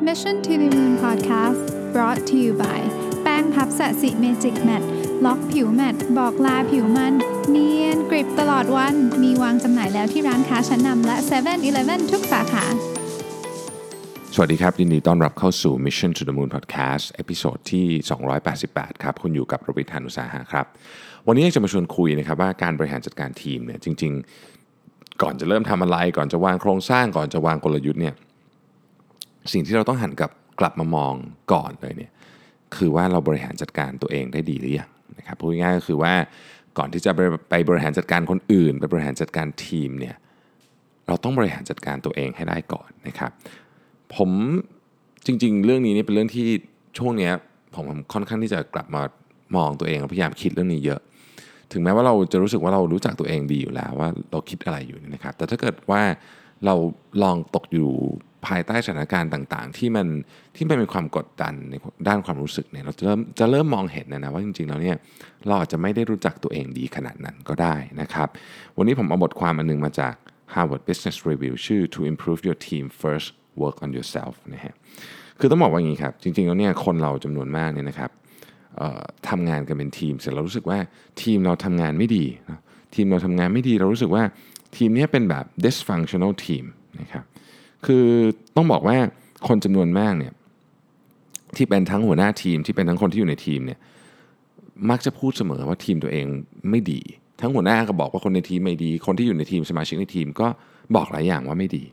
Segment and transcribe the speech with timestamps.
[0.00, 2.80] Mission to the Moon Podcast brought to you by
[3.22, 4.82] แป้งพัฟ sasi Magic Matte
[5.24, 7.14] ล็อกผิว matte บอกลาผิวมัน
[7.50, 12.64] เนียนกริบตลอดวัน มีวางจำหน่ายแล้วที่ร้านค้าชั้นนำและ7 e เ e ่ e อทุกสาขา
[14.34, 17.86] สวัสดีครับ ยินดีต้อนรับเข้าสู่ Mission to the Moon Podcast episode ที่
[18.44, 20.66] 288 ครับ คุณอยู่กับรวิศ หาญอุตสาหะครับ
[21.26, 24.12] วันนี้จะมาชวนคุยนะครับว่าการบริหารจัดการทีมเนี่ยจริง
[24.66, 28.16] ๆ ก่อนจะเริ่มทำอะไร ก่อนจะวางโครงสร้างก่อนจะวางกลยุทธ์เนี่ย
[29.52, 31.14] สิ่งที่เราต้องหันกลับกลับมามอง
[31.52, 32.12] ก่อนเลยเนี่ย
[32.76, 36.14] คือว่าเราบริหารจัดการตัวเองได้ดีหรือยังนะครับพูดง่ายๆก็คือว่า
[36.78, 40.16] ก่อนที่จะไปไปบริหารจัดการคนอื่น ไปบริหารจัดการทีมเนี่ย
[41.08, 43.30] เราต้องบริหารจัดการตัวเองให้ได้ก่อนนะครับ
[44.16, 44.30] ผม
[45.26, 46.46] จริง ๆ เรื่องนี้นี่เป็นเรื่องที่
[46.98, 47.30] ช่วงนี้
[47.74, 49.02] ผมค่อนข้างที่จะกลับมา
[49.56, 51.00] มองตัวเองพยายามคิดเรื่องนี้เยอะ
[51.72, 56.02] ถึงแม้ว่าเราจะรู้สึกว่าเรารู้จักตัวเองดีอยู่แล้วว่าเราคิดอะไรอยู่นะครับ แต่ถ้าเกิดว่า
[56.64, 56.74] เรา
[57.22, 57.90] ลองตกอยู่
[58.46, 60.06] ภายใต้สถานการณ์ต่างๆ ที่มัน
[60.56, 61.74] ที่มันเป็นความกดดันใน
[62.08, 64.96] ด้านความรู้สึกเนี่ยเราจะเริ่มจะเริ่มมองเห็นนะนะว่าจริงๆแล้วเนี่ย
[65.46, 68.28] เราอาจจะไม่ได้รู้จักตัวเองดีขนาดนั้นก็ได้นะครับ
[68.76, 70.14] วันนี้ผมเอาบทความอันนึงมาจาก
[70.54, 73.28] Harvard Business Review ชื่อ To Improve Your Team First
[73.62, 74.74] Work on Yourself นะฮะ
[75.38, 78.10] คือต้องบอกว่าอย่างนี้ครับ จริงๆแล้วเนี่ยคนเราจำนวนมากเนี่ยนะครับ
[79.28, 80.78] ทำงานกันเป็นทีมเสร็จเรารู้สึกว่า
[81.22, 82.24] ทีมเราทำงานไม่ดี
[82.94, 84.22] ทีมเราทำงานไม่ดีเรารู้สึกว่า
[84.76, 86.64] ทีมนี้เป็นแบบ dysfunctional team
[87.00, 87.24] นะครับ
[87.86, 88.06] คือ
[88.56, 88.96] ต้องบอกว่า
[89.48, 90.32] คนจำนวนมากเนี่ย
[91.56, 93.78] ที่เป็นทั้งหัวหน้าทีมที่เป็นทั้งคนที่อยู่ในทีมเนี่ย
[94.90, 96.26] มักจะพูดเสมอว่าทีมตัวเอง
[96.70, 97.00] ไม่ดี
[97.40, 100.48] ทั้งหัวหน้าก็บอกว่าคนในทีมไม่ดี คนที่อยู่ในทีมสมาชิกในทีมก็
[100.96, 101.84] บอกหลายอย่างว่าไม่ดี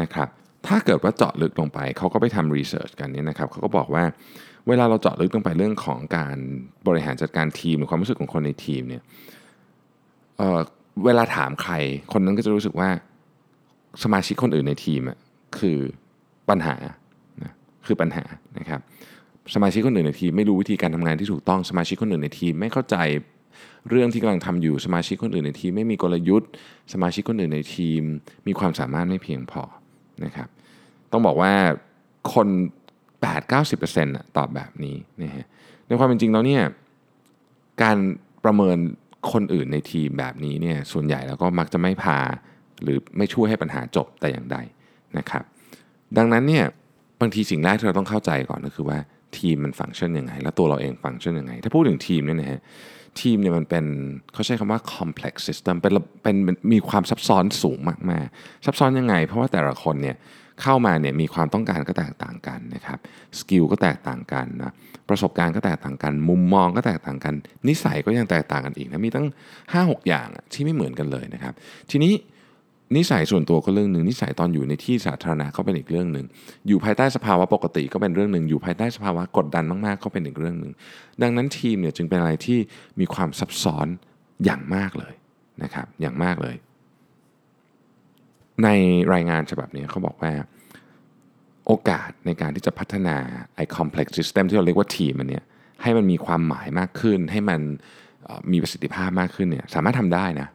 [0.00, 0.28] นะครับ
[0.66, 4.04] ถ้าเกิดว่าเจาะลึกลงไปเขาก็ไปทำรีเสิร์ชกันเนี่ยนะครับเขาก็บอกว่า
[4.68, 6.36] เวลาเราเจาะลึกลงไปเรื่องของการ
[6.86, 9.02] บริหารจัดการทีมหรือความรู้สึกของคนในทีมเนี่ย
[11.04, 11.74] เวลาถามใคร
[12.12, 12.88] คนนั้นก็จะรู้สึกว่า
[14.02, 15.02] สมาชิกคนอื่นในทีม
[15.58, 15.78] คือ
[16.48, 16.76] ปัญหา
[17.86, 18.24] คือปัญหา
[18.58, 18.80] นะครับ
[19.54, 22.96] สมาชิกคนอื่นในทีมไม่รู้วิธีการทำงานที่ถูกต้องสมาชิกคนอื่นในทีมไม่เข้าใจ
[23.90, 26.50] เรื่องที่กำลังทำอยู่สมาชิกคนอื่นในทีมไม่มีกลยุทธ์
[26.92, 28.02] สมาชิกคนอื่นในทีม
[28.46, 29.62] มีความสามารถไม่เพียงพอ
[30.24, 30.48] นะครับ
[31.12, 31.52] ต้องบอกว่า
[32.34, 32.48] คน
[33.22, 35.46] 8-90%ตอบแบบนี้นะฮะ
[35.86, 36.62] ในความเป็นจริงแล้วเนี่ย
[37.82, 37.96] การ
[38.44, 38.76] ประเมิน
[39.32, 42.18] คนอื่นในทีมแบบนี้เนี่ยส่วนใหญ่แล้วก็มักจะไม่พา
[42.82, 44.56] หรือไม่ช่วยให้ปัญหาจบแต่อย่างใด
[45.18, 45.44] นะครับ
[46.18, 46.64] ดังนั้นเนี่ย
[47.20, 48.98] บางทีสิ่งแรกที่เราต้องเข้าใจก่อนก็คือว่า
[49.38, 52.60] ทีมมันฟังก์ชันยังไง แล้วตัวเราเองฟังก์ชันยังไง ถ้าพูดถึงทีมเนี่ยนะฮะ
[53.20, 53.84] ทีมเนี่ยมันเป็น
[54.32, 55.92] เขาใช้คำว่า complex system เป็น
[56.22, 56.36] เป็น
[56.72, 60.16] มีความซับซ้อนสูงมากๆซับซ้อนยังไง เพราะว่าแต่ละคนเนี่ย
[60.62, 62.98] เข้ามาเนี่ยมีความต้องการก็แตกต่างกันนะครับ
[63.38, 64.72] สกิลก็แตกต่างกันนะ
[65.08, 67.34] ประสบการณ์ก็แตกต่างกัน มุมมองก็แตกต่างกัน
[67.68, 69.26] นิสัยก็ยังแตกต่างกันอีกนะมีตั้ง
[69.64, 71.54] 5-6 อย่างที่ไม่เหมือนกันเลยนะครับ
[71.90, 72.12] ทีนี้
[72.96, 76.26] นิสัยส่วนตัวก็เรื่องหนึ่งนิสัยตอนอยู่ในที่สาธารณะก็เป็นอีกเรื่องหนึ่ง
[76.68, 80.72] อยู่ภายใต้สภาวะปกติก็เป็นเรื่องหนึ่งอยู่ภายใต้สภาวะกดดันมากๆก็เป็นอีกเรื่องหนึ่ง
[81.22, 82.58] ดังนั้นทีมเนี่ยจึงเป็นอะไรที่
[83.00, 83.86] มีความซับซ้อน
[84.44, 85.14] อย่างมากเลย
[85.62, 86.56] นะครับอย่างมากเลย
[88.62, 88.68] ใน
[89.14, 90.32] รายงานฉบับนี้เขาบอกว่า
[91.66, 93.16] โอกาสในการที่จะพัฒนา
[93.56, 95.44] ไอ้ complex system ที่เราเรียกว่าทีมมันเนี่ย
[95.82, 97.60] ให้มันมีความหมายมากขึ้น ให้มัน
[98.52, 100.48] มีประสิทธิภาพมากขึ้นเนี่ยสามารถทำได้นะ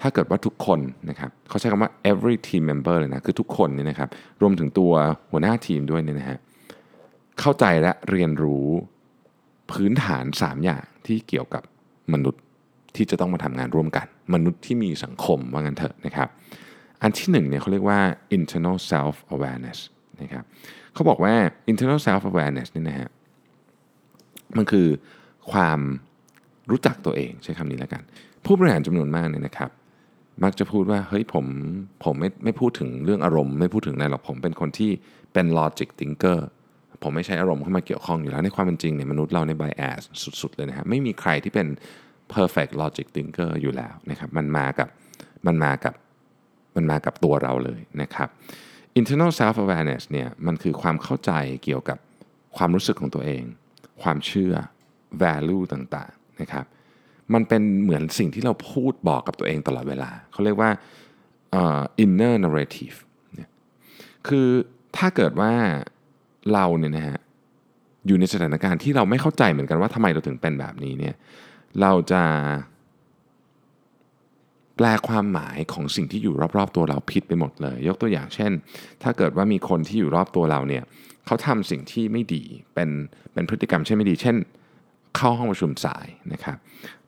[0.00, 0.80] ถ้าเกิดว่าทุกคน
[1.10, 4.08] นะครับเขาใช้คำว่า every team member เลยนะคือทุกคนเนี่ยนะครับ
[4.42, 4.92] รวมถึงตัว
[5.30, 6.38] หัวหน้าทีมด้วยเนี่ยนะฮะ
[7.40, 8.66] เข้าใจและเรียนรู้
[9.72, 11.62] พื้นฐาน 3 อย่างที่เกี่ยวกับ
[12.12, 12.42] มนุษย์
[12.96, 16.28] ที่จะต้องมาทำงานร่วมกัน มนุษย์ที่มีสังคมว่างั้นเถอะนะครับ
[17.04, 18.00] อันที่หนึ่งเนี่ยเขาเรียกว่า
[18.36, 19.78] internal self awareness
[20.22, 20.44] นะครับ
[20.94, 21.34] เขาบอกว่า
[21.70, 23.08] internal self awareness นี่นะฮะ
[24.56, 24.88] มันคือ
[25.52, 25.80] ความ
[26.70, 28.02] รู้จักตัวเองใช้คำนี้แล้วกัน
[28.44, 29.70] ผู้บริหารจำนวนมากเนี่ยนะครับ
[30.44, 31.46] มักจะพูดว่าเฮ้ยผม
[32.04, 34.90] ผมไม่ไม่พูดถึงเรื่องอารมณ์ ไม่พูดถึงอะไรหรอกผมเป็นคนที่
[35.32, 36.38] เป็น logic thinker
[37.02, 40.02] ผมไม่ใช้อารมณ์เข้ามาเกี่ยวข้องอยู่แล้วในความเป็นจริงเนี่ยมนุษย์เราใน bias
[40.42, 41.66] สุดๆเลยนะครับไม่มีใครที่เป็น
[42.34, 44.88] perfect logic thinker อยู่แล้วนะครับมันมากับ
[45.46, 45.94] มันมากับ
[46.76, 48.28] มันมากับตัวเราเลยนะครับ
[48.98, 51.32] internal self awareness เนี่ยมันคือความเข้าใจ
[51.64, 51.98] เกี่ยวกับ
[52.56, 53.42] ความรู้สึกของตัวเอง
[54.02, 54.54] ความเชื่อ
[55.22, 56.64] value ต่างๆนะครับ
[57.34, 60.70] มันเป็นเหมือนสิ่งที่เราพูดบอกกับตัวเองตลอดเวลา เขาเรียกว่า
[61.60, 62.96] uh, inner narrative
[64.28, 64.48] คือ
[64.96, 65.52] ถ้าเกิดว่า
[66.52, 67.18] เราเนี่ยนะฮะ
[68.06, 71.14] อยู่ในสถานการณ์ที่เราไม่เข้าใจเหมือนกันว่าทำไมเราถึงเป็นแบบนี้เนี่ย
[71.80, 72.22] เราจะ
[74.76, 78.52] แปลความหมายของสิ่งที่อยู่รอบๆตัวเราผิดไปหมดเลย ยกตัวอย่างเช่น
[79.02, 80.84] ถ้าเกิดว่ามีคนที่อยู่รอบตัวเราเนี่ย
[81.26, 82.42] เขาทำสิ่งที่ไม่ดี
[82.74, 82.90] เป็น
[83.32, 84.36] เป็นพฤติกรรมเช่นไม่ดี เช่น
[85.16, 86.56] เข้าห้องประชุมสายนะครับ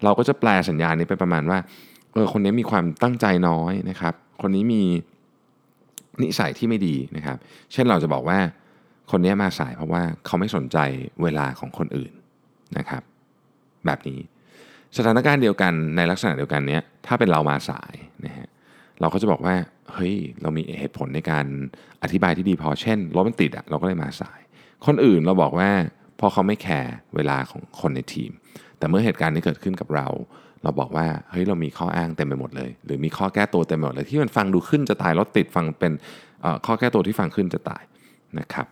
[0.04, 1.58] เราก็จะแปลสัญญาณนี้ไปประมาณว่า
[2.12, 4.82] เออคนนี้มีความตั้งใจน้อยนะครับ คนนี้มี
[6.22, 7.36] นิสัยที่ไม่ดีนะครับ
[7.72, 8.38] เช่นเราจะบอกว่า
[9.10, 10.78] คนนี้มาสายเพราะว่าเขาไม่สนใจ
[11.22, 12.12] เวลาของคนอื่น
[12.78, 13.02] นะครับ
[13.86, 14.20] แบบนี้
[14.96, 17.94] สถานการณ์เดียวกันในลักษณะเดียวกันเนี้ยถ้าเป็นเรามาสาย
[18.24, 18.48] นะฮะ
[19.00, 19.54] เราก็จะบอกว่า
[19.92, 21.46] เฮ้ยเรามีเหตุผลในการ
[22.02, 24.40] อธิบายที่ดีพอเช่นรถมันติดอะเราก็เลยมาสาย
[24.86, 25.70] คนอื่นเราบอกว่า
[26.20, 28.30] พอเขาไม่แคร์เวลาของคนในทีม
[28.78, 30.08] แต่เมื่อเหตุการณ์นี้เกิดขึ้นกับเรา
[30.62, 35.92] เราบอกว่าเฮ้ยเรามีข้ออ้างเต็มไปหมดเลย หรือมีข้อแก้ตัวเต็มไปหมดเลยที่มันฟังดูขึ้นจะตายรถติดฟังเป็น
[36.66, 37.82] ข้อแก้ตัวที่ฟังขึ้นจะตาย
[38.38, 38.66] นะครับ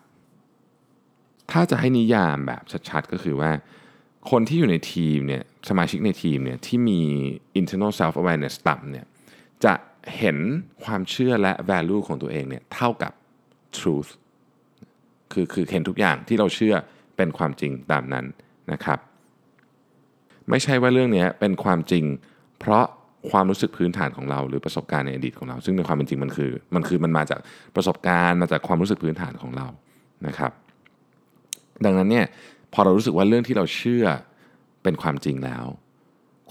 [1.50, 3.50] ถ้าจะให้นิยามแบบชัดๆก็คือว่า
[4.30, 7.00] คนที่อยู่ในทีมเนี่ยสมาชิกในทีมเนี่ยที่มี
[7.60, 9.06] internal self awareness ต่ำเนี่ย
[9.64, 9.74] จะ
[10.18, 10.36] เห็น
[10.84, 13.12] ความเชื่อและ value ของตัวเองเนี่ยเท่ากับ
[13.78, 14.10] truth
[15.32, 16.74] คือคือเห็นทุกอย่างที่เราเชื่อ
[17.16, 18.24] เป็นความจริงตามนั้น
[18.72, 18.98] นะครับ
[20.50, 22.04] ไม่ใช่ว่าเรื่องนี้เป็นความจริง
[22.60, 22.84] เพราะ
[23.30, 27.40] ความรู้สึกพื้นฐานของเราหรือประสบการณ์ในอดีตของเรา ซึ่งในความเป็นจริงมันคือมันคือมันมาจาก
[27.76, 29.66] ประสบการณ์มาจากความรู้สึกพื้นฐานของเรา
[30.26, 30.52] นะครับ
[31.84, 32.26] ดังนั้นเนี่ย
[32.74, 34.04] พอเรารู้สึกว่าเรื่องที่เราเชื่อ
[34.82, 35.64] เป็นความจริงแล้ว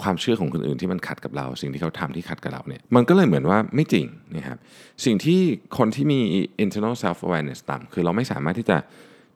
[0.01, 4.05] ความเชื่อของคนอื่นที่มันขัดกับเรา สิ่งที่เขาทำที่ขัดกับเราเนี่ยมันก็เลยเหมือนว่าไม่จริง
[4.35, 4.57] นะครับ
[5.05, 5.41] สิ่งที่
[5.77, 6.19] คนที่มี
[6.63, 8.77] internal self awareness ต่ำคือเราไม่สามารถที่จะ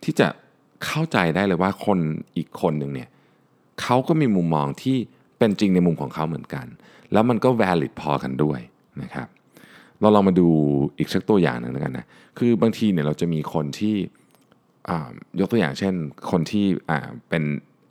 [0.03, 0.27] ที่จะ
[0.85, 1.99] เข้าใจได้เลยว่าคน
[2.37, 3.09] อีกคนหนึ่งเนี่ย
[3.81, 4.97] เขาก็มีมุมมองที่
[5.37, 6.65] เป็นจริงในมุมของเขาเหมือนกัน
[7.13, 8.59] แล้วมันก็ valid พอกันด้วย
[9.01, 9.27] นะครับ
[10.01, 10.47] เราลองมาดู
[10.97, 12.05] อีกสักตัวอย่างหนึ่งแล้วกันนะ
[12.37, 13.95] คือบางทีเนี่ยเราจะมีคนที่
[15.39, 15.93] ยกตัวอย่างเช่น
[16.31, 16.65] คนที่
[17.29, 17.43] เป็น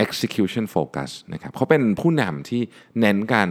[0.04, 2.60] execution focus นะครับเขาเป็นผู้นำที่
[3.00, 3.48] เน้นการ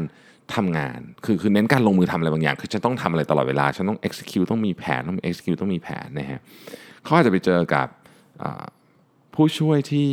[0.56, 6.39] ทำงาน คือคือเน้นการลงมือทำอะไรบางอย่าง คือฉันต้องทำอะไรตลอดเวลา ฉันต้อง execute ต้องมีแผน ต้อง execute ต้องมีแผนนะฮะ
[7.03, 7.88] เขาอาจจะไปเจอกับ
[9.33, 10.12] ผู้ช่วยที่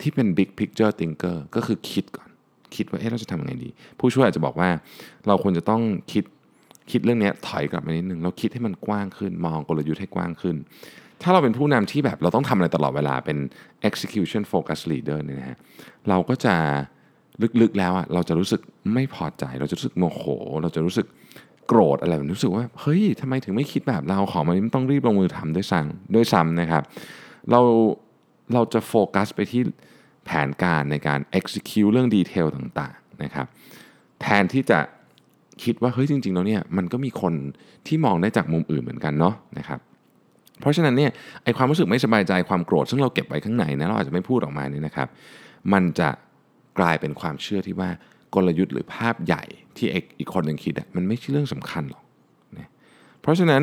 [0.00, 2.28] ที่เป็น big picture thinker ก็คือคิดก่อน
[2.76, 4.70] คิดว่าเอ๊ะเราจะทำยังไงดี ผู้ช่วยอาจจะบอกว่า
[5.26, 5.82] เราควรจะต้อง
[6.12, 6.24] คิด
[6.90, 10.56] คิดเรื่องนี้ถอยกลับมานิดนึงเราคิดให้มันกว้างขึ้น มองกลยุทธ์ให้กว้างขึ้น
[11.22, 13.38] ถ้าเราเป็นผู้นำที่แบบเราต้องทำอะไรตลอดเวลาเป็น
[13.88, 15.58] execution focus leader เนี่ยนะฮะ
[16.08, 16.54] เราก็จะ
[17.60, 18.60] ลึกๆแล้วอะเราจะรู้สึก
[18.94, 20.22] ไม่พอใจ เราจะรู้สึกโมโห
[20.62, 21.06] เราจะรู้สึก
[21.66, 26.82] โกรธอะไรแบบรู้สึกว่าเฮ้ยทำไมถึงไม่คิดแบบเราของมันต้องรีบลงมือทำด้วยซ้ำด้วยซ้ำนะครับ
[27.50, 27.60] เรา
[28.54, 29.62] เราจะโฟกัสไปที่
[30.24, 33.46] แผนการในการ execute เรื่องดีเทลต่างๆนะครับ
[34.20, 34.78] แทนที่จะ
[35.62, 37.34] คิดว่าเฮ้ยจริงๆแล้วเนี่ยมันก็มีคน
[37.86, 39.80] ที่มองได้จากมุมอื่นเหมือนกันเนาะนะครับ
[40.60, 41.10] เพราะฉะนั้นเนี่ย
[41.44, 45.08] ไอความรู้สึกไม่สบายใจความโกรธ ซึ่งเราเก็บไว้ข้างในนะเราอาจจะไม่พูดออกมาเนี่ยนะครับ
[45.72, 46.08] มันจะ
[46.78, 47.90] กลายเป็นความเชื่อที่ว่า
[48.34, 49.42] กลยุทธ์หรือภาพใหญ่
[49.76, 49.86] ที่
[50.18, 52.04] อีกคนหนึ่งคิดอะมันไม่ใช่เรื่องสำคัญหรอก
[52.58, 52.68] นะ
[53.20, 53.62] เพราะฉะนั้น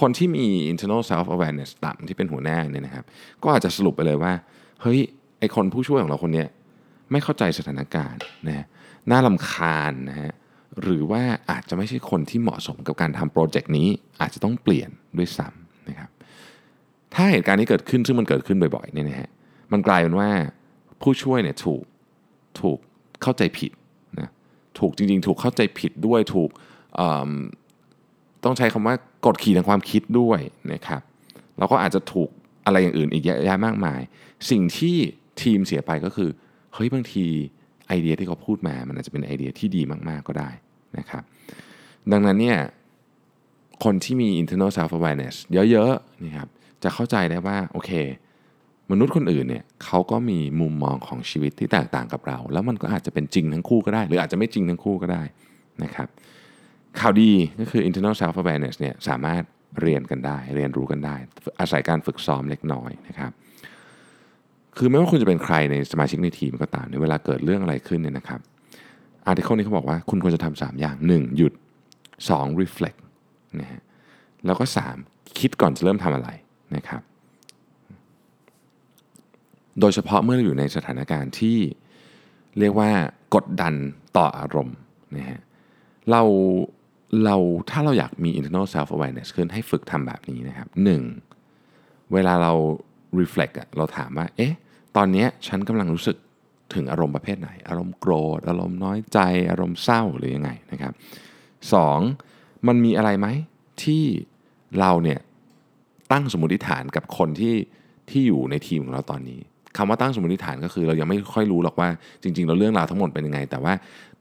[0.00, 3.04] คนที่มี internal self awareness ต่ำที่เป็นหัวหน้าเนี่ยนะครับ
[3.42, 4.32] ก็อาจจะสรุปไปเลยว่า
[4.82, 5.00] เฮ้ย
[5.38, 6.44] ไอคนผู้ช่วยของเราคนนี้
[7.10, 8.66] ไม่เข้าใจสถานการณ์นะ
[9.10, 10.32] น่าลำคาญนะฮะ
[10.82, 13.88] หรือว่าอาจจะไม่ใช่คนที่เหมาะสมกับการทำโปรเจกต์นี้
[14.20, 16.10] อาจจะต้องเปลี่ยนด้วยซ้ำ นะครับ
[17.14, 19.30] ถ้าเหตุการณ์นี้เกิดขึ้นซึ่งมันเกิดขึ้นบ่อยๆเนี่ยนะฮะ
[19.72, 20.28] มันกลายเป็นว่า
[21.02, 21.82] ผู้ช่วยเนี่ยถูก
[22.60, 22.78] ถูก
[23.22, 23.72] เข้าใจผิด
[24.18, 24.30] นะ
[24.78, 26.50] ถูกจริงๆ ถูกเข้าใจผิดด้วยถูก
[28.44, 28.94] ต้องใช้คำว่า
[29.26, 30.40] กดขี่ทางความคิดด้วย
[30.72, 31.02] นะครับ
[31.58, 32.28] เราก็อาจจะถูก
[32.66, 34.00] อะไรอย่างอื่นอีกเยอะแยะมากมาย
[34.50, 34.96] สิ่งที่
[35.42, 36.30] ทีมเสียไปก็คือ
[36.74, 37.26] เฮ้ยบางที
[37.88, 40.50] ไอเดียที่เขาพูดมา มันอาจจะเป็นไอเดียที่ดีมากๆก็ได้
[40.98, 41.22] นะครับ
[42.12, 42.58] ดังนั้นเนี่ย
[43.84, 45.34] คนที่มี internal self awareness
[45.70, 46.48] เยอะๆนี่ครับ
[46.82, 47.90] จะเข้าใจได้ว่าโอเค
[48.90, 55.22] มนุษย์คนอื่นเนี่ยเขาก็มีมุมมองของชีวิตที่แตกต่างกับเรา แล้วมันก็อาจจะเป็นจริงทั้งคู่ก็ได้ หรืออาจจะไม่จริงทั้งคู่ก็ได้
[55.84, 56.08] นะครับ
[57.00, 57.30] ข่าวดี
[57.60, 59.42] ก็คือ internal self awareness เนี่ยสามารถ
[59.80, 61.16] เรียนกันได้ เรียนรู้กันได้
[61.60, 63.30] อาศัยการฝึกซ้อมเล็กน้อยนะครับ
[64.76, 68.40] คือไม่ว่าคุณจะเป็นใครในสมาชิกในทีมก็ตามในเวลาเกิดเรื่องอะไรขึ้นเนี่ยนะครับ
[69.26, 71.36] อาร์ติเคิลนี้เขาบอกว่าคุณควรจะทำ3อย่าง 1.
[71.36, 71.52] หยุด
[72.08, 72.60] 2.
[72.62, 72.98] reflect
[73.60, 73.80] นะฮะ
[74.46, 74.64] แล้วก็
[75.00, 75.38] 3.
[75.38, 76.30] คิดก่อนจะเริ่มทำอะไร
[76.76, 77.02] นะครับ
[79.80, 81.58] โดยเฉพาะเมื่อเราอยู่ในสถานการณ์ที่
[82.58, 82.90] เรียกว่า
[83.34, 83.74] กดดัน
[84.16, 84.76] ต่ออารมณ์
[85.16, 85.40] นะฮะ
[86.10, 86.22] เรา
[87.24, 87.36] เรา
[87.70, 90.68] ถ้าเราอยากมี internal self awareness ขึ้นให้ฝึกทำแบบนี้นะครับ
[91.40, 92.12] 1.
[92.12, 92.52] เวลาเรา
[93.20, 94.54] reflect เราถามว่า เอ๊ะ
[94.96, 96.16] ตอนนี้ฉันกำลังรู้สึก
[96.74, 99.18] ถึงอารมณ์ประเภทไหน อารมณ์โกรธ อารมณ์น้อยใจ
[99.50, 100.92] อารมณ์เศร้าหรือยังไงนะครับ
[101.72, 102.31] 2.
[102.68, 103.28] มันมีอะไรไหม
[103.82, 104.04] ที่
[104.80, 105.20] เราเนี่ย
[106.12, 107.54] ตั้งสมมติฐานกับคนที่
[108.10, 109.40] ที่อยู่ในทีมของเราตอนนี้
[109.76, 111.88] คำว่าตั้งสมมติฐานก็คือเรายังไม่ค่อยรู้หรอกว่า
[112.22, 113.74] จริงๆเราเรื่องราวทั้งหมดเป็นยังไง แต่ว่า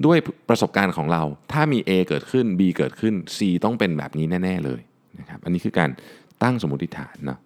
[0.05, 0.17] ด้วย
[0.49, 4.81] ประสบการณ์ของเราถ้ามี A เกิดขึ้น B เกิดขึ้น C ต้องเป็นแบบนี้แน่ ๆเลย
[5.19, 5.89] นะครับอันนี้คือการ
[6.43, 7.39] ตั้งสมมติฐานเนาะ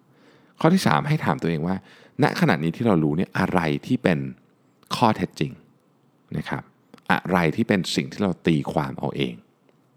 [0.60, 1.76] ข้อที่ 3 ให้ถามตัวเองว่า
[2.22, 4.18] ณขณะนี้ที่เรารู้เนี่ยอะไรที่เป็น
[4.96, 5.52] ข้อเท็จจริง
[6.36, 6.62] นะครับ
[7.12, 9.34] อะไรที่เป็นสิ่งที่เราตีความเอาเอง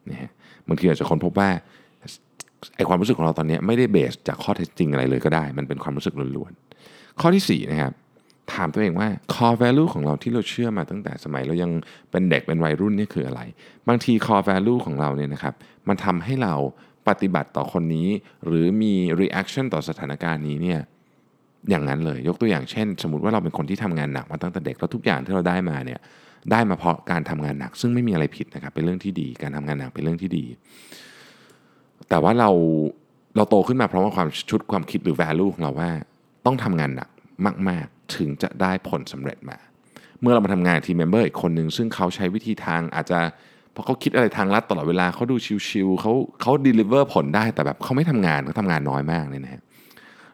[0.09, 0.31] นะฮะ
[0.69, 1.49] บางทีอาจจะค้นพบว่า
[2.75, 7.93] ไอความรู้สึกของเราตอนนี้ไม่ได้เบสจากข้อเท็จจริงอะไรเลยก็ได้ มันเป็นความรู้สึกล้วนๆข้อที่4นะครับ
[8.53, 11.71] ถามตัวเองว่า core value ของเราที่เราเชื่อมาตั้งแต่สมัยเรายัง
[12.11, 13.41] เป็นเด็กเป็นวัยรุ่นนี่คืออะไร
[13.87, 15.53] บางที core value ของเราเนี่ยนะครับ
[15.87, 16.53] มันทำให้เรา
[17.07, 18.07] ปฏิบัติต่อคนนี้
[18.45, 20.79] หรือมี reaction ต่อสถานการณ์นี้เนี่ย
[21.69, 25.99] อย่างนั้นเลย ยกตัวอย่างเช่น สมมติว่าเราเป็นคนที่ทำงานหนักมาตั้งแต่เด็กแล้วทุกอย่างที่เราได้มาเนี่ย
[26.51, 30.45] ได้มาเพราะการทำงานหนัก ซึ่งไม่มีอะไรผิดนะครับเป็นเรื่องที่ดี การทำงานหนักเป็นเรื่องที่ดี
[32.09, 32.49] แต่ว่าเรา
[33.35, 35.89] เราโตขึ้นมาเพราะว่าความชุดความคิดหรือ value ของเราว่า
[36.45, 37.09] ต้องทำงานหนัก
[37.69, 39.57] มาก ๆ ถึงจะได้ผลสำเร็จมา
[40.21, 43.19] เมื่อเรามาทำงานทีมเมมเบอร์อีกคนหนึ่งซึ่งเขาใช้วิธีทางอาจจะ
[43.71, 45.35] เพราะเขาคิดอะไรทางลัดตลอดเวลาเขาดู
[45.67, 49.61] ชิวๆเขาเขาดลิเวอร์ผลได้แต่แบบเขาไม่ทำงานเขาทำงานน้อยมากเลยนะฮะ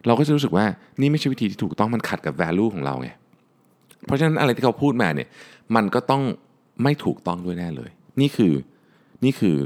[0.06, 0.64] เราก็จะรู้สึกว่า
[1.00, 3.08] นี่ไม่ใช่วิธีที่ถูกต้องมันขัดกับ value ของเราไง
[4.04, 5.28] เพราะฉะนั้นอะไรที่เขาพูดมาเนี่ย
[5.76, 6.22] มันก็ต้อง
[6.82, 8.54] ไม่ถูกต้องด้วยแน่เลย นี่คือ
[9.24, 9.56] นี่คือ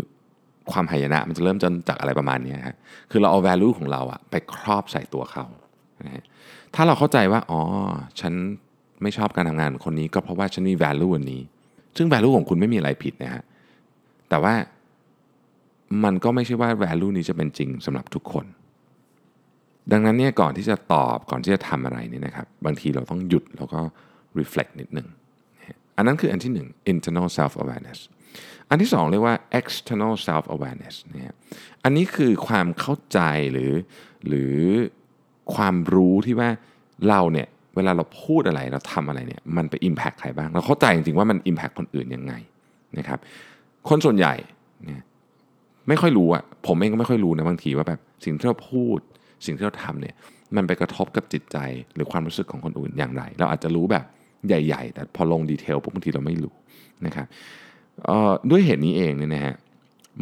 [0.72, 2.76] ความหายนะมันจะเริ่มจนจากอะไรประมาณนี้ครับ
[3.10, 5.44] คือเราเอา value ของเราอะไปครอบใส่ตัวเขา
[6.02, 6.24] นะฮะ
[6.74, 7.60] ถ้าเราเข้าใจว่าอ๋อ
[8.20, 8.34] ฉัน
[9.02, 11.42] ไม่ชอบการทำงานคนนี้ ก็เพราะว่าฉันมี value อันนี้
[11.96, 13.42] ซึ่ง value ของคุณไม่มีอะไรผิดนะฮะ
[14.28, 14.54] แต่ว่า
[16.04, 18.46] มันก็ไม่ใช่ว่า value นี้จะเป็นจริงสำหรับทุกคน
[19.92, 23.80] ดังนั้นเนี่ยก่อนที่จะตอบก่อนที่จะทำอะไรเนี่ยนะครับ บางทีเราต้องหยุดแล้วก็
[24.38, 25.08] reflect นิดหนึ่ง
[25.96, 27.98] อันนั้นคืออันที่หนึ่ง internal self awareness
[28.70, 31.34] อันที่สองเรียกว่า external self awareness นี่ย
[31.84, 33.20] อันนี้คือความเข้าใจ
[33.52, 33.72] หรือ
[34.26, 34.56] หรือ
[35.54, 36.48] ความรู้ที่ว่า
[37.08, 42.32] เราเนี่ยเวลาเราพูดอะไรเราทำอะไรเนี่ยมันไป impact ใครบ้าง เราเข้าใจจริงๆว่ามัน impact คนอื่นยังไง
[42.98, 43.18] นะครับ
[43.88, 44.34] คนส่วนใหญ่
[44.84, 45.02] เนี่ย
[45.88, 48.98] ไม่ค่อยรู้อะผมเองก็ไม่ค่อยรู้นะบางทีว่าแบบสิ่งที่เราพูด
[49.46, 50.14] สิ่งที่เราทำเนี่ย
[50.56, 51.58] มันไปกระทบกับจิตใจ
[51.94, 54.04] หรือความรู้สึกของคนอื่นอย่างไร เราอาจจะรู้แบบ
[54.46, 56.54] ใหญ่ ๆ แต่พอลงดีเทลปุ๊บบางทีเราไม่รู้
[57.06, 57.26] นะครับ
[58.50, 59.54] ด้วยเหตุนี้เองเนี่ยนะฮะ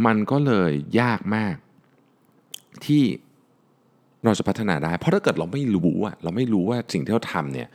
[0.07, 1.55] มันก็เลยยากมาก
[2.85, 3.03] ที่
[4.25, 7.69] เราจะพัฒนาได้ เพราะถ้าเกิดเราไม่รู้อะเราไม่รู้ว่าสิ่งที่เราทำเนี่ย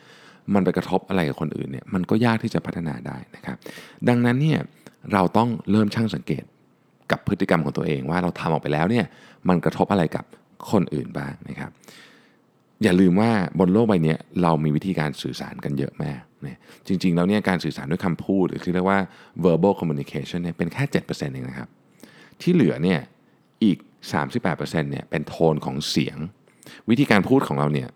[0.53, 3.57] มันไปกระทบอะไรกับคนอื่นเนี่ยมันก็ยากที่จะพัฒนาได้นะครับ
[4.09, 4.59] ดังนั้นเนี่ย
[5.13, 6.43] เราต้องเริ่มช่างสังเกต
[7.12, 9.05] กับพฤติกรรมของตัวเองว่าเราทำออกไปแล้วเนี่ย
[9.50, 10.25] มันกระทบอะไรกับ
[10.71, 11.71] คนอื่นบ้างนะครับ
[12.83, 16.57] อย่าลืมว่าบนโลกใบนี้เรามีวิธีการสื่อสารกันเยอะมาก เนี่ย
[16.88, 19.00] จริงๆ แล้วเนี่ยการสื่อสารด้วยคำพูด หรือที่เรียกว่า
[19.45, 21.69] verbal communication เนี่ยเป็นแค่ 7%เองนะครับ
[22.41, 23.00] ที่เหลือเนี่ย
[23.63, 23.77] อีก
[24.33, 26.17] 38%เนี่ยเป็นโทนของเสียง
[26.89, 27.89] วิธีการพูดของเราเนี่ย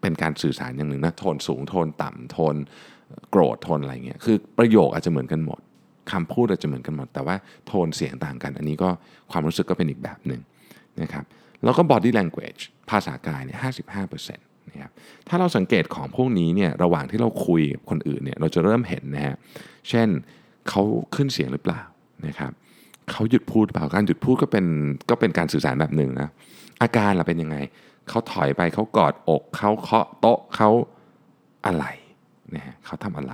[0.00, 2.54] เป็นการสื่อสารอย่างหนึ่งนะโทนสูงโทนต่ำโทน
[3.30, 5.60] โกรธโทนอะไรเงี้ยคือประโยคอาจจะเหมือนกันหมด
[6.12, 8.88] คำพูดอาจจะเหมือนกันหมด แต่ว่าโทนเสียงต่างกัน อันนี้ก็
[9.30, 10.40] ความรู้สึกก็เป็นอีกแบบหนึ่ง
[11.02, 11.24] นะครับ
[11.64, 13.58] แล้วก็ body language ภาษากายเนี่ย
[14.00, 14.90] 55% นะครับ
[15.28, 19.36] ถ้าเราสังเกตของพวกนี้เนี่ยระหว่างที่เราคุยกับคนอื่นเนี่ยเราจะเริ่มเห็นนะฮะ
[19.88, 20.08] เช่น
[20.68, 20.82] เขา
[21.14, 21.80] ขึ้นเสียงหรือเปล่า
[22.26, 22.52] นะครับ
[23.10, 24.66] เขาหยุดพูดเปล่าการหยุดพูดก็เป็น
[25.10, 26.28] ก็เป็นการสื่อสารแบบหนึ่งนะ
[26.82, 27.56] อาการเราเป็นยังไง
[28.08, 30.70] เขาถอยไปเขากอดอกเขาเคาะโต๊ะเขา
[31.66, 31.84] อะไร
[32.54, 33.32] นะฮะเขาทำอะไร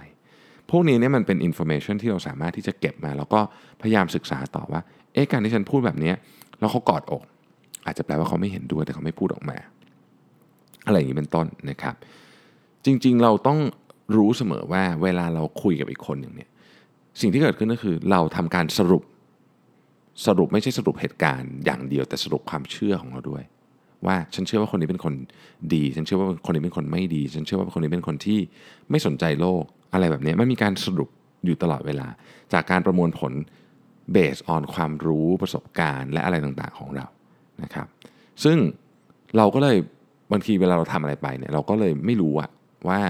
[0.70, 3.40] พวกนี้เนี่ยมันเป็น information ที่เราสามารถที่จะเก็บมา แล้วก็
[3.82, 4.80] พยายามศึกษาต่อว่า
[5.12, 6.12] เอ๊ะการที่ฉันพูดแบบนี้
[6.58, 7.22] แล้วเขากอดอก
[7.86, 9.58] อาจจะแปลว่าเขาไม่เห็นด้วยแต่เขาไม่พูดออกมา
[10.86, 11.94] อะไรอย่างนี้เป็นต้นนะครับ
[12.84, 13.58] จริงๆเราต้อง
[14.16, 16.50] รู้เสมอว่าเวลาเราคุยกับอีกคนหนึ่งเนี่ย
[17.20, 19.02] สิ่งที่เกิดขึ้นก็คือเราทำการสรุป
[20.26, 23.42] สรุปไม่ใช่สรุปเหตุการณ์อย่างเดียวแต่สรุปความเชื่อของเราด้วย
[24.06, 25.14] ว่าฉันเชื่อว่าคนนี้เป็นคน
[25.74, 28.40] ดี ฉันเชื่อว่าคนนี้เป็นคนไม่ดี ฉันเชื่อว่าคนนี้เป็นคนที่
[28.90, 31.08] ไม่สนใจโลกอะไรแบบนี้มันมีการสรุป
[31.44, 32.08] อยู่ตลอดเวลา
[32.52, 33.32] จากการประมวลผล
[34.12, 37.06] เบสออนความรู้ประสบการณ์ และอะไรต่างๆของเรา
[37.62, 37.86] นะครับ
[38.44, 38.56] ซึ่ง
[39.36, 39.76] เราก็เลย
[40.32, 42.50] บางทีเวลาเราทำอะไรไปเนี่ยเราก็เลยไม่รู้อะ
[42.88, 43.00] ว่า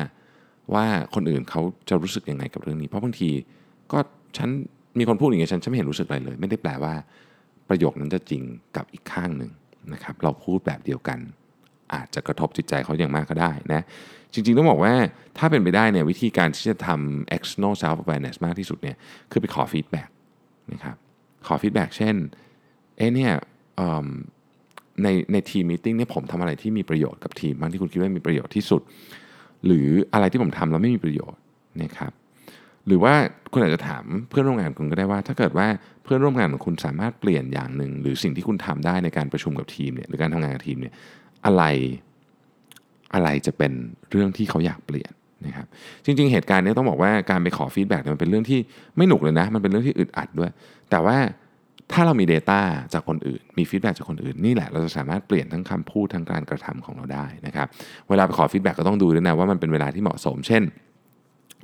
[0.75, 0.85] ว่า
[1.15, 3.31] คนอื่นเขาจะรู้สึกยังไงกับเรื่องนี้ เพราะบางที
[3.93, 3.99] ก็
[4.37, 4.49] ฉัน
[4.99, 6.95] มีคนพูดอย่างนี้ฉันฉันไม่เห็นรู้สึกอะไรเลย ไม่ได้แปลว่า
[7.69, 8.43] ประโยคนั้นจะจริง
[8.77, 9.51] กับอีกข้างหนึ่ง
[9.93, 11.19] นะครับ เราพูดแบบเดียวกัน
[11.95, 13.83] อาจจะกระทบจิตใจเขาอย่างมากก็ได้นะ
[14.33, 14.95] จริงๆ ต้องบอกว่า
[15.39, 18.97] ถ้าเป็นไปได้เนี่ยวิธีการที่จะทำ external self awareness มากที่สุดเนี่ย
[19.31, 20.09] คือไปขอ feedback
[20.73, 20.97] นะครับ
[21.47, 22.15] ขอ feedback เช่น
[22.97, 23.33] เอ๊ะเนี่ย
[25.03, 28.83] ในในทีม meeting เนี่ยผมทำอะไรที่มีประโยชน์กับทีมบ้างที่คุณคิดว่ามีประโยชน์ที่สุด
[29.67, 31.41] หรืออะไรที่ผมทำแล้วไม่มีประโยชน์
[31.83, 32.13] นะครับ
[32.87, 33.15] หรือว่า
[33.53, 35.67] คุณอาจจะถามเพื่อนร่วมงานคุณก็ได้ว่า ถ้าเกิดว่า
[36.05, 40.95] เพื่อนร่วมงานของคุณสามารถเปลี่ยนอย่างหนึ่ง หรือสิ่งที่คุณทำได้ในการประชุมกับทีมเนี่ยหรือการทำงานกับทีมเนี่ย
[41.47, 41.63] อะไร
[43.15, 43.73] อะไรจะเป็น
[44.11, 45.13] เรื่องที่เขาอยากเปลี่ยน
[45.47, 45.67] นะครับ
[46.05, 48.61] จริง ๆ เหตุการณ์นี้ต้องบอกว่าการไปขอ feedback มันเป็นเรื่องที่
[48.97, 50.51] ไม่หนุกเลยนะ มันเป็นเรื่องที่อึดอัดด้วย
[50.91, 51.17] แต่ว่า
[51.93, 52.61] ถ้าเรามี Data
[52.93, 57.67] จากคนอื่น มี feedback จากคนอื่น นี่แหละเราจะสามารถเปลี่ยนทั้งคำพูดทั้งการกระทำของเราได้นะครับ
[58.09, 60.63] เวลาไปขอ feedback ก็ต้องดูด้วยนะว่ามันเป็นเวลาที่เหมาะสม เช่น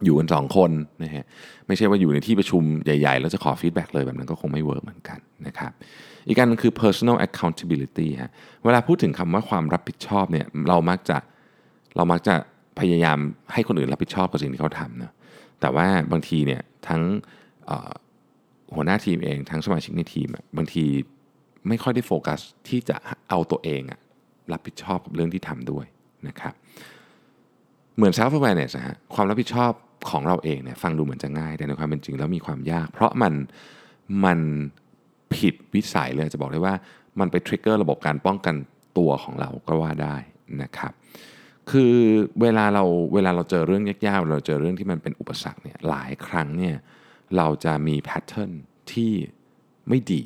[0.04, 0.70] อยู่กันสองคน
[1.04, 1.24] นะฮะ
[1.66, 5.72] ไม่ใช่ว่าอยู่ในที่ประชุมใหญ่ๆ แล้วจะขอ feedback เลยแบบนั้นก็คงไม่ work เหมือนกันนะครับ
[6.26, 8.30] อีกการนึงคือ personal accountability ฮะ
[8.64, 11.18] เวลาพูดถึงคำว่าความรับผิดชอบเนี่ยเรามักจะ
[11.96, 12.34] เรามักจะ
[12.78, 13.18] พยายาม
[13.52, 15.12] ให้คนอื่นรับผิดชอบกับสิ่งที่เขาทำนะ
[15.60, 17.02] แต่ว่าบางทีเนี่ยทั้ง
[18.74, 20.84] หัวหน้าทีมเองทั้งสมาชิกในทีมบางที
[21.68, 22.96] ไม่ค่อยได้โฟกัสที่จะ
[23.28, 23.82] เอาตัวเอง
[24.52, 25.86] รับผิดชอบกับเรื่องที่ทำด้วย
[26.28, 26.54] นะครับ
[27.96, 29.72] เหมือน self awareness นะฮะความรับผิดชอบ
[30.10, 33.34] ของเราเองเนี่ยฟังดูเหมือนจะง่าย แต่ในความเป็นจริงแล้วมีความยาก เพราะมัน
[34.24, 34.38] มัน
[35.34, 36.74] ผิดวิสัยเลยจะบอกได้ว่า
[37.20, 38.54] มันไปทริกเกอร์ระบบการป้องกัน
[38.98, 40.16] ตัวของเราก็ว่าได้
[40.62, 40.92] นะครับ
[41.70, 41.94] คือ
[42.40, 46.76] เวลาเราเวลาเราเจอเรื่องยากๆเราเจอเรื่องที่มันเป็นอุปสรรคเนี่ยหลายครั้งเนี่ย
[47.36, 48.50] เราจะมีแพทเทิร์น
[48.92, 49.12] ที่
[49.88, 50.22] ไม่ดี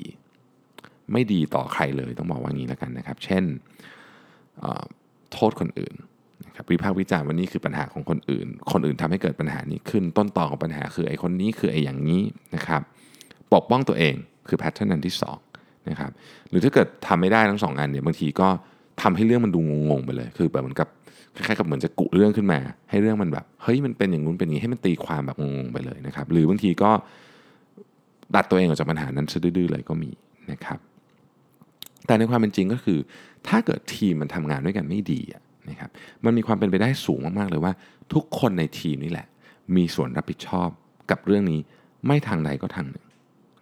[1.13, 3.45] ไม่ดีต่อใครเลยต้องบอกว่างี้แล้วกันนะครับ เช่น
[5.33, 5.95] โทษคนอื่น
[6.47, 12.23] นะครับวิพากษ์วิจารณ์วันนี้คือปัญหาของคนอื่น คนอื่นทำให้เกิดปัญหานี้ขึ้นต้นตอของปัญหาคือไอ้คนนี้คือไอ้อย่างนี้
[12.55, 12.83] นะครับ
[13.55, 14.15] ปกป้องตัวเอง
[14.49, 15.15] คือแพทเทิร์นอันที่
[15.53, 16.11] 2นะครับ
[16.49, 18.49] หรือถ้าเกิดทำไม่ได้ทั้งสองงานเนี่ยบางทีก็
[19.03, 19.61] ทำให้เรื่องมันดู
[19.91, 20.89] งงๆไปเลย คือแบบเหมือนกับ
[21.47, 22.59] คล้ายๆกับเหมือนจะกุเรื่องขึ้นมา
[22.91, 26.91] ให้เรื่องมันแบบเฮ้ยมันเป็นอย่างนู้นเป็นอย่างนี้ให้มันตีความแบบงงไปเลยนะครับ หรือบางทีก็
[28.35, 30.11] ดัดตัวเองออกจากปัญหานั้นซะดื้อเลยก็มี
[30.53, 30.79] นะครับ
[32.07, 32.99] แต่ในความเป็นจริงก็คือ
[33.49, 35.21] ถ้าเกิดทีมมันทำงานด้วยกันไม่ดี
[35.71, 35.91] นะครับ
[36.25, 37.73] มันมีความเป็นไปได้สูงมากๆเลยว่า
[38.15, 39.27] ทุกคนในทีมนี่แหละ
[39.77, 40.69] มีส่วนรับผิดชอบ
[41.11, 41.61] กับเรื่องนี้
[42.07, 43.07] ไม่ทางใดก็ทางหนึ่ง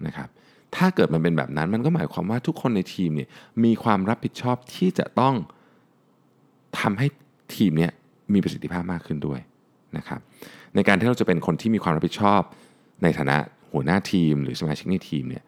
[0.06, 0.28] นะครับ
[0.76, 3.28] ถ้าเกิดมันเป็นแบบนั้นมันก็หมายความว่าทุกคนในทีมเนี่ย
[3.64, 5.34] มีความรับผิดชอบที่จะต้อง
[6.80, 7.06] ทำให้
[7.54, 7.92] ทีมเนี่ย
[8.34, 9.40] มีประสิทธิภาพมากขึ้นด้วย
[9.96, 10.20] นะครับ
[10.74, 12.42] ในการที่เราจะเป็นคนที่มีความรับผิดชอบ
[13.02, 13.36] ในฐานะ
[13.72, 15.42] หัวหน้าทีม หรือสมาชิกในทีมเนี่ย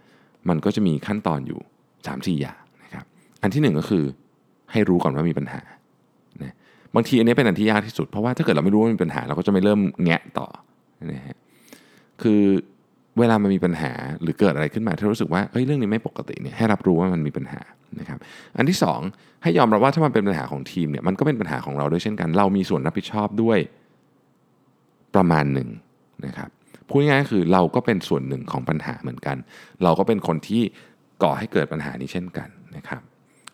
[0.48, 1.60] มันก็จะมีขั้นตอนอยู่
[1.96, 3.04] 3-4อย่างนะครับ
[3.42, 4.04] อันที่ 1 ก็คือ
[4.72, 5.60] ให้รู้ก่อนว่ามีปัญหา
[6.42, 6.54] นะ
[6.94, 10.48] บางทีอันนี้เป็นอันที่ยากที่สุด เพราะว่าถ้าเกิดเราไม่รู้ว่ามีปัญหาเราก็จะไม่เริ่มแงะต่อ
[11.12, 11.36] นะฮะ
[12.22, 12.42] คือ
[13.18, 17.60] เวลามันมีปัญหาหรือเกิดอะไรขึ้นมาที่รู้สึกว่าเฮ้ยเรื่องนี้ไม่ปกติเนี่ยให้รับรู้ว่ามันมีปัญหา
[18.00, 18.18] นะครับ
[18.56, 18.78] อันที่
[19.10, 23.58] 2 ให้ยอมรับว่าถ้ามันเป็นปัญหาของทีมเนี่ยมันก็เป็นปัญหาของเราด้วยเช่นกัน เรามีส่วนรับผิดชอบด้วย
[25.14, 25.68] ประมาณหนึ่ง
[26.26, 26.50] นะครับ
[26.88, 29.36] พูดง่ายๆคือเราก็เป็นส่วนหนึ่งของปัญหาเหมือนกัน
[29.82, 30.62] เราก็เป็นคนที่
[31.22, 33.02] ก่อให้เกิดปัญหานี้เช่นกันนะครับ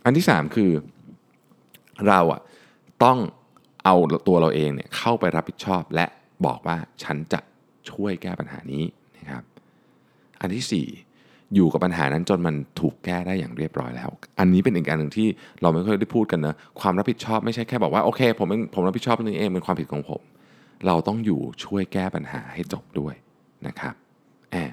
[0.04, 0.70] อันที่ 3 คือ
[2.08, 2.40] เราอะ
[3.04, 3.18] ต้อง
[3.84, 3.96] เอา
[4.28, 6.06] ตัวเราเองเนี่ยเข้าไปรับผิดชอบและ
[6.46, 7.40] บอกว่าฉันจะ
[7.90, 8.82] ช่วยแก้ปัญหานี้
[10.40, 15.28] อันที่ 4 อยู่กับปัญหานั้นจนมันถูกแก้ได้อย่างเรียบร้อยแล้ว อันนี้เป็นอีกการหนึ่งที่
[15.62, 20.22] เราไม่ค่อยได้พูดกันนะความรับผิดชอบไม่ใช่แค่บอกว่าโอเคผมผมรับผิดชอบนี่เองเป็นความผิดของผม
[20.86, 23.14] เราต้องอยู่ช่วยแก้ปัญหาให้จบด้วย
[23.66, 23.94] นะครับ
[24.52, 24.72] แอบ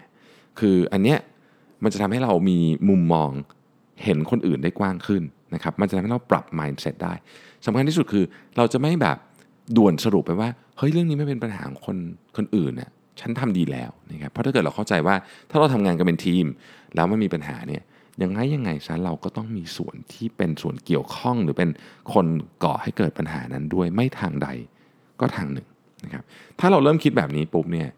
[0.60, 1.20] คืออันเนี้ย
[1.84, 2.58] มันจะทำให้เรามี
[2.90, 3.30] มุมมอง
[4.04, 7.14] เห็นคนอื่นได้กว้างขึ้นนะครับ มันจะทำให้เราปรับ mindset ได้
[7.66, 8.24] สำคัญที่สุดคือ
[8.58, 9.18] เราจะไม่แบบ
[9.78, 11.98] ด่วนสรุปไปว่า เฮ้ยเรื่องนี้ไม่เป็นปัญหาของคน
[12.38, 15.16] คนอื่นน่ะ ฉันทำดีแล้วนะครับเพราะถ้าเกิดเราเข้าใจว่า
[15.50, 16.46] ถ้าเราทำงานกันเป็นทีม
[16.96, 17.84] แล้วมันมีปัญหาเนี่ย
[18.24, 21.70] ยังไงยังไงซะเราก็ต้องมีส่วนที่เป็นส่วนเกี่ยวข้อง หรือเป็น
[22.14, 22.26] คน
[22.64, 24.48] ก่อให้เกิดปัญหานั้นด้วยไม่ทางใด
[25.20, 25.68] ก็ทางหนึ่ง
[26.04, 26.24] นะครับ
[26.60, 27.90] ถ้าเราเริ่มคิดแบบนี้ปุ๊บเนี่ย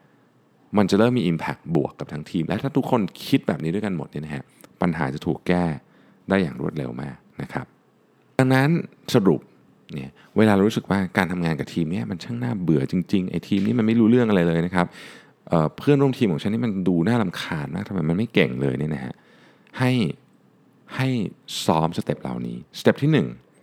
[0.77, 4.43] มันจะเริ่มมี Impact บวกกับทั้งทีม และถ้าทุกคนคิดแบบนี้ด้วยกันหมดเนี่ยนะฮะ
[4.81, 5.63] ปัญหาจะถูกแก้
[6.29, 7.65] ได้อย่างรวดเร็วมากนะครับ
[8.39, 8.69] ดังนั้น
[9.13, 9.41] สรุป
[9.95, 14.87] เนี่ยเวลารู้สึกว่าการทำงานกับทีมนี้มันช่างน่าเบื่อจริงๆไอ้ทีมนี้มันไม่รู้เรื่องอะไรเลยนะครับ
[15.49, 19.13] เพื่อนร่วมทีมของฉันนี่มันดูน่ารำคาญมากทำไมมันไม่เก่งเลยเนี่ยนะฮะ
[19.79, 19.91] ให้
[20.95, 21.09] ให้
[21.65, 23.11] ซ้อม step เหล่านี้ step ที่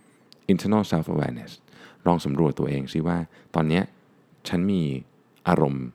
[0.03, 1.51] 1 internal self awareness
[2.07, 3.17] ลองสำรวจตัวเองซิว่า
[3.55, 3.81] ตอนนี้
[4.47, 4.81] ฉันมี
[5.47, 5.85] อารมณ์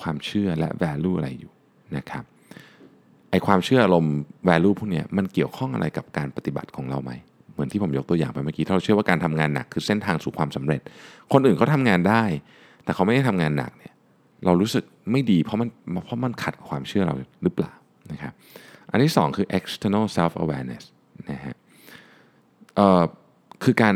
[0.00, 1.52] ความเชื่อและ value อะไรอยู่
[1.96, 2.24] นะครับ
[3.30, 4.14] ไอความเชื่ออารมณ์
[4.48, 7.12] value พวกนี้มันเกี่ยวข้องอะไรกับการปฏิบัติของเราไหม
[7.58, 10.80] เหมือนที่ผมยกตัวอย่างไปเมื่อกี้ถ้าเราเชื่อว่าการทำงานหนักคือเส้นทางสู่ความสำเร็จ
[11.32, 12.22] คนอื่นเขาทางานได้
[12.84, 13.92] แต่เขาไม่ได้ทำงานหนักเนี่ย
[14.44, 15.68] เรารู้สึกไม่ดีเพราะมัน
[16.04, 17.72] เพราะมันขัดความเชื่อเราหรือเปล่า
[18.12, 18.32] นะครับ
[18.90, 20.84] อันที่ 2 คือ external self awareness
[21.30, 21.54] นะฮะ
[23.64, 23.94] คือการ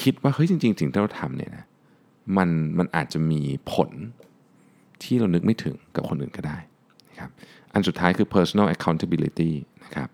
[0.00, 1.64] คิดว่าเฮ้ยจริงๆสิ่งที่เราทำเนี่ยนะ
[2.36, 3.40] มันมันอาจจะมี
[3.72, 3.90] ผล
[5.02, 6.58] ที่เรานึกไม่ถึงกับคนอื่นก็ได้
[7.10, 7.30] นะครับ
[7.72, 9.52] อันสุดท้ายคือ personal accountability
[9.84, 10.08] นะครับ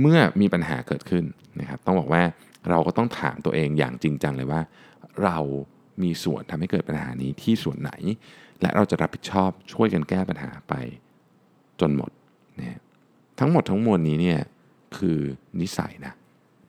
[0.00, 1.24] เมื่อมีปัญหาเกิดขึ้น
[1.60, 2.22] นะครับต้องบอกว่า
[2.70, 4.60] เราก็ต้องถามตัวเองอย่างจริงจังเลยว่า
[5.24, 5.38] เรา
[6.02, 7.92] มีส่วนทำให้เกิดปัญหานี้ที่ส่วนไหน
[8.60, 10.74] และเราจะรับผิดชอบช่วยกันแก้ปัญหาไป
[11.80, 12.10] จนหมด
[12.60, 12.80] นะ
[13.38, 14.40] ทั้งหมดทั้งมวลนี้เนี่ย
[14.96, 15.18] คือ
[15.60, 16.14] นิสัยนะ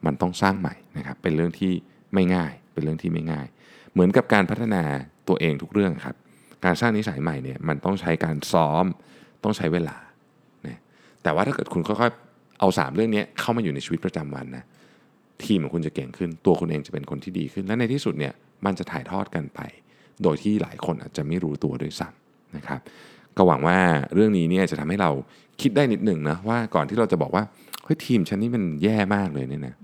[0.06, 1.72] มันต้องสร้างใหม่นะครับเป็นเรื่องที่
[2.14, 3.46] ไม่ง่าย เป็นเรื่องที่ไม่ง่าย
[3.92, 4.82] เหมือนกับการพัฒนา
[5.28, 6.16] ตัวเองทุกเรื่องครับ
[6.64, 8.84] การสร้างนิสัยใหม่เนี่ยมันต้องใช้การซ้อม
[9.44, 9.96] ต้องใช้เวลา
[10.66, 10.78] นะ
[11.22, 12.23] แต่ว่าถ้าเกิดคุณค่อยๆ
[12.58, 14.64] เอา 3 เรื่องนี้เข้ามาอยู่ในชีวิตประจำวันนะ
[15.44, 18.32] ทีมของคุณจะเก่งขึ้น ตัวคุณเองจะเป็นคนที่ดีขึ้น และในที่สุดเนี่ย
[18.64, 19.60] มันจะถ่ายทอดกันไป
[20.22, 22.80] โดยที่หลายคนอาจจะไม่รู้ตัวด้วยซ้ำนะครับ
[23.36, 23.78] ก็หวังว่า
[24.14, 25.10] เรื่องนี้เนี่ยจะทำให้เรา
[25.60, 27.44] คิดได้นิดหนึ่งนะว่าก่อนที่เราจะบอกว่า
[27.84, 29.74] เฮ้ยทีมฉันนี่มันแย่มากเลยเนี่ยนะ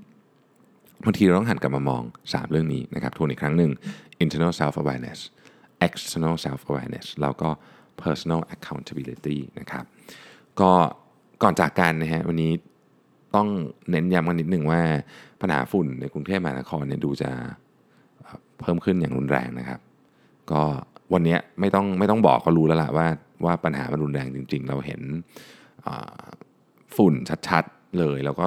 [1.05, 3.71] บางทีเราต้องหันกลับมามอง 3 เรื่องนี้นะครับทวนอีกครั้งหนึ่ง
[4.25, 5.19] internal self awareness
[5.87, 7.49] external self awareness แล้วก็
[8.03, 9.85] personal accountability นะครับ
[10.61, 10.73] ก็
[11.43, 12.51] ก่อนจากกันนะฮะวันนี้
[13.35, 13.49] ต้อง
[13.91, 14.81] เน้นย้ำกันนิดหนึ่งว่า
[15.41, 17.31] ปัญหาฝุ่นในกรุงเทพมหานครเนี่ยดูจะ
[18.61, 19.81] เพิ่มขึ้นอย่างรุนแรงนะครับ
[20.53, 20.63] ก็
[21.13, 23.07] วันนี้ไม่ต้องไม่ต้องบอกก็รู้แล้วล่ะว่า
[23.45, 25.01] ว่าปัญหามันรุนแรงจริง ๆ เราเห็น
[26.97, 27.15] ฝุ่น
[27.49, 28.45] ชัดๆเลยแล้วก็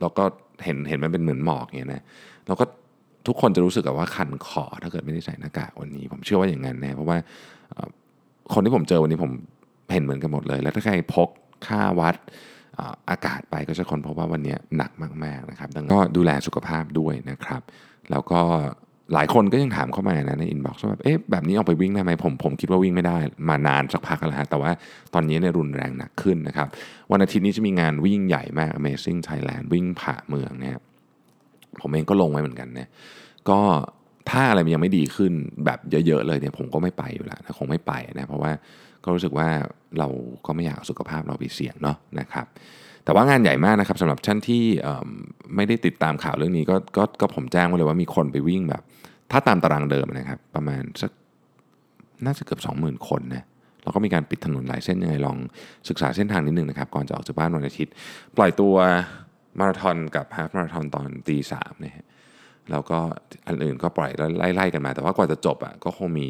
[0.00, 0.24] เราก็
[0.64, 2.02] เห็นเห็นมันเป็นเหมือนหมอกอย่างนี้นะ
[2.46, 2.64] แล้วก็
[3.26, 7.18] ทุกคนจะรู้สึกว่าคันคอถ้าเกิดไม่ได้ใส่หน้ากากวันนี้ ผมเชื่อว่าอย่างนั้นนะเพราะว่า
[8.52, 9.32] คนที่ผมเจอวันนี้ผม
[9.92, 11.28] เห็นเหมือนกันหมดเลย แล้วถ้าใครพก
[11.66, 12.16] ค่าวัด
[13.10, 14.90] อากาศไปก็จะค้นพบว่าวันนี้หนัก
[15.24, 17.62] มากๆนะครับดังนั้นก็ดูแลสุขภาพด้วยนะครับ
[18.10, 18.40] แล้วก็
[19.14, 23.16] หลายคนก็ยังถามเข้ามานะใน inbox ว่าแบบเอ๊ะแบบนี้ออกไปวิ่งได้ไหมผมผมคิดว่าวิ่งไม่ได้
[23.48, 24.70] มานานสักพักแล้วฮะแต่ว่า
[25.14, 26.68] ตอนนี้เนี่ยรุนแรงหนักขึ้นนะครับ
[27.12, 30.76] วันอาทิตย์นี้จะมีงานวิ่งใหญ่มาก Amazing Thailand วิ่งผ่าเมืองเนี่ย
[31.80, 32.88] ผมเองก็ลงไว้เหมือนกันเนี่ย
[33.50, 33.60] ก็
[34.30, 35.32] ถ้าอะไรมันยังไม่ดีขึ้น
[35.64, 38.52] แบบเยอะๆเลยเนี่ยผมก็ไม่ไปอยู่แล้วนะคงไม่ไปนะเพราะว่า
[39.06, 39.48] ก็รู้สึกว่า
[39.98, 40.08] เรา
[40.46, 42.46] ก็ไม่อยากสุขภาพเราไปเสี่ยงเนาะนะครับ
[43.04, 44.64] แต่ว่างานใหญ่มากนะครับสำหรับท่านที่
[45.54, 48.82] ไม่ได้ติดตามข่าวเรื่องนี้ก็ก็ก็ผมแจ้งมาเลยว่ามีคนไปวิ่งแบบ
[49.30, 51.10] ถ้าตามตารางเดิมนะครับ ประมาณสัก
[52.24, 53.44] น่าจะเกือบ 20,000 คนนะ
[53.82, 55.36] แล้วก็มีการปิดถนนหลายเส้นยังไงลอง
[55.88, 57.92] ศึกษาเส้นทางนิดนึงนะครับ ก่อนจะออกจากบ้านวันอาทิตย์
[58.36, 58.74] ปล่อยตัว
[59.58, 62.06] มาราธอนกับฮาฟมาราธอนตอนตีสามนะฮะ
[62.70, 62.98] แล้วก็
[63.46, 64.10] อันอื่นก็ปล่อย
[64.56, 66.28] ไล่ๆกันมา แต่ว่ากว่าจะจบอะก็คงมี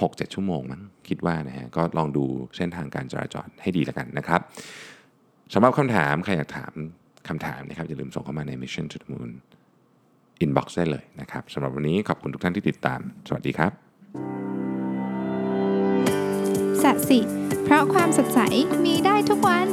[0.00, 2.24] 6-7 ชั่วโมงมั้งคิดว่านะฮะก็ลองดู
[2.56, 4.40] เส้นทางการจราจรให้ดีแล้วกันนะครับ
[5.54, 6.72] สำหรับคำถาม ใครอยากถาม
[7.28, 9.30] คำถามนะครับอย่าลืมส่งเข้ามาใน Mission to the Moon
[10.44, 13.72] inbox ได้เลยนะครับสำหรับวันนี้ขอบคุณทุกท่านที่ติดตาม สวัสดีครับ
[16.82, 17.20] สัสิ
[17.64, 18.40] เพราะความสดใส
[18.84, 19.68] มีได้ทุกวัน